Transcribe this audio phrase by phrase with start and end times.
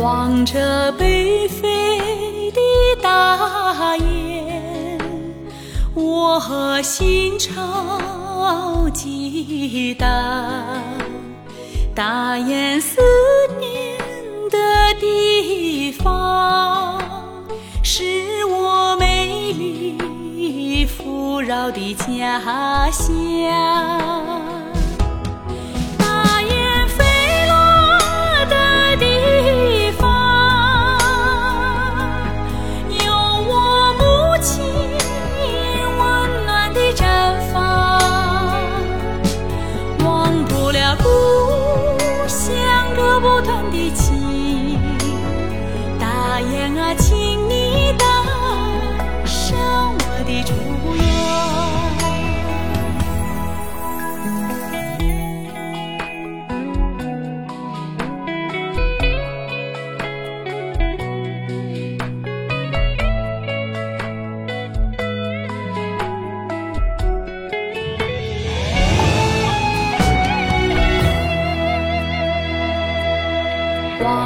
[0.00, 2.60] 望着北飞的
[3.02, 4.89] 大雁，
[5.94, 10.08] 我心潮激荡。
[11.94, 13.00] 大雁思
[13.58, 13.98] 念
[14.48, 14.58] 的
[15.00, 17.02] 地方，
[17.82, 24.59] 是我美丽富饶的家乡。
[40.96, 41.04] 故
[42.26, 44.78] 乡割不断的情，
[45.98, 47.39] 大雁啊，请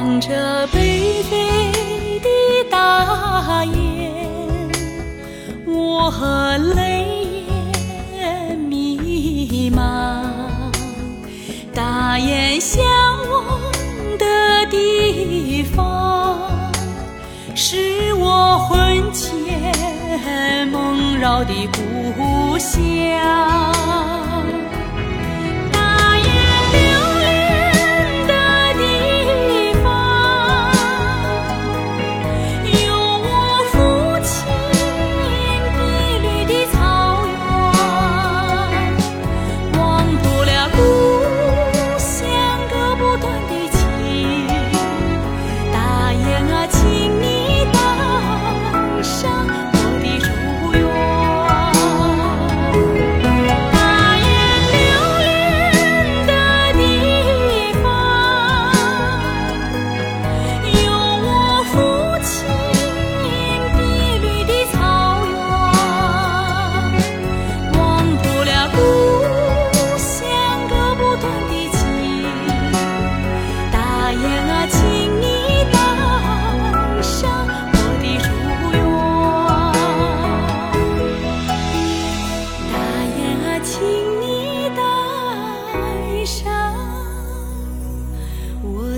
[0.05, 1.73] 望着北飞
[2.21, 2.29] 的
[2.71, 4.13] 大雁，
[5.65, 7.07] 我泪
[8.13, 9.81] 眼迷茫。
[11.73, 12.85] 大雁向
[13.31, 13.63] 往
[14.19, 16.39] 的地方，
[17.55, 22.75] 是我魂牵梦绕的故乡。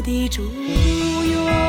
[0.03, 1.66] 的祝愿。